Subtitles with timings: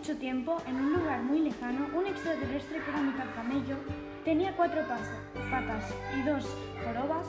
[0.00, 3.76] mucho tiempo, en un lugar muy lejano, un extraterrestre que era mitad camello
[4.24, 4.80] tenía cuatro
[5.50, 7.26] patas y dos jorobas.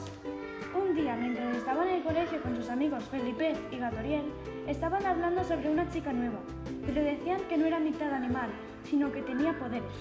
[0.74, 4.24] Un día, mientras estaba en el colegio con sus amigos Felipe y Gatoriel,
[4.68, 6.40] estaban hablando sobre una chica nueva,
[6.86, 8.50] pero decían que no era mitad animal,
[8.90, 9.92] sino que tenía poderes.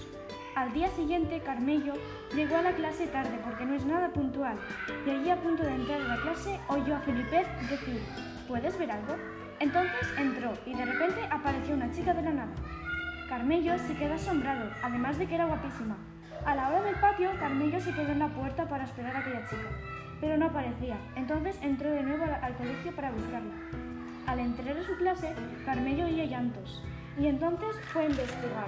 [0.55, 1.95] Al día siguiente, Carmello
[2.33, 4.55] llegó a la clase tarde porque no es nada puntual,
[5.05, 8.01] y allí a punto de entrar a la clase oyó a Felipe decir,
[8.51, 9.15] ¿puedes ver algo?
[9.61, 12.51] Entonces entró y de repente apareció una chica de la nada.
[13.29, 15.95] Carmello se quedó asombrado, además de que era guapísima.
[16.45, 19.47] A la hora del patio, Carmello se quedó en la puerta para esperar a aquella
[19.47, 19.69] chica,
[20.19, 20.97] pero no aparecía.
[21.15, 23.53] Entonces entró de nuevo al colegio para buscarla.
[24.27, 26.83] Al entrar a su clase, Carmello oía llantos,
[27.17, 28.67] y entonces fue a investigar.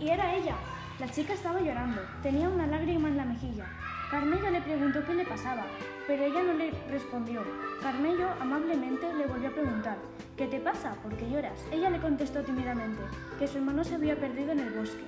[0.00, 0.54] Y era ella.
[0.98, 3.66] La chica estaba llorando, tenía una lágrima en la mejilla.
[4.10, 5.66] Carmello le preguntó qué le pasaba,
[6.06, 7.42] pero ella no le respondió.
[7.82, 9.98] Carmello amablemente le volvió a preguntar,
[10.34, 10.94] ¿qué te pasa?
[11.02, 11.62] ¿Por qué lloras?
[11.70, 13.02] Ella le contestó tímidamente
[13.38, 15.04] que su hermano se había perdido en el bosque,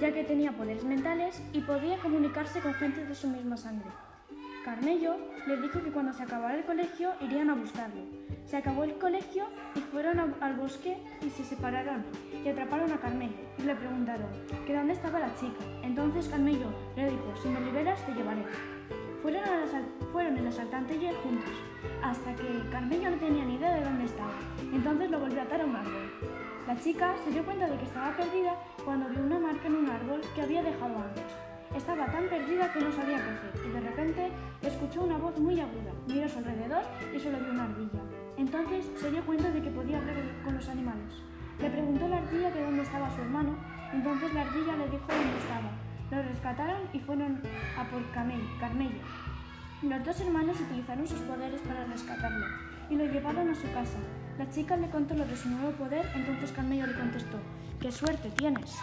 [0.00, 3.88] ya que tenía poderes mentales y podía comunicarse con gente de su misma sangre.
[4.66, 5.14] Carmello
[5.46, 8.02] le dijo que cuando se acabara el colegio irían a buscarlo.
[8.46, 9.44] Se acabó el colegio
[9.76, 12.04] y fueron al bosque y se separaron
[12.44, 14.26] y atraparon a Carmello y le preguntaron
[14.66, 15.64] que dónde estaba la chica.
[15.84, 18.42] Entonces Carmello le dijo, si me liberas te llevaré.
[19.22, 19.44] Fueron,
[20.10, 21.54] fueron el asaltante y él juntos,
[22.02, 24.34] hasta que Carmello no tenía ni idea de dónde estaba.
[24.58, 26.10] Entonces lo volvió a atar a un árbol.
[26.66, 29.88] La chica se dio cuenta de que estaba perdida cuando vio una marca en un
[29.88, 31.25] árbol que había dejado antes.
[31.76, 34.30] Estaba tan perdida que no sabía qué hacer y de repente
[34.62, 35.92] escuchó una voz muy aguda.
[36.06, 36.82] Miró a su alrededor
[37.14, 38.00] y solo vio una ardilla.
[38.38, 41.12] Entonces se dio cuenta de que podía hablar con los animales.
[41.58, 43.56] Le preguntó la ardilla que dónde estaba su hermano,
[43.92, 45.70] entonces la ardilla le dijo dónde estaba.
[46.10, 47.42] Lo rescataron y fueron
[47.78, 49.02] a por Carmello.
[49.82, 52.46] Los dos hermanos utilizaron sus poderes para rescatarlo
[52.88, 53.98] y lo llevaron a su casa.
[54.38, 57.36] La chica le contó lo de su nuevo poder, entonces Carmello le contestó,
[57.80, 58.78] ¡qué suerte tienes!